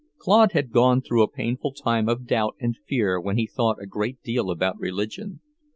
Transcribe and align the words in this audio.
Claude 0.17 0.53
had 0.53 0.71
gone 0.71 0.99
through 0.99 1.21
a 1.21 1.27
painful 1.29 1.71
time 1.71 2.09
of 2.09 2.25
doubt 2.25 2.55
and 2.59 2.75
fear 2.87 3.19
when 3.21 3.37
he 3.37 3.45
thought 3.45 3.77
a 3.79 3.85
great 3.85 4.19
deal 4.23 4.49
about 4.49 4.79
religion. 4.79 5.41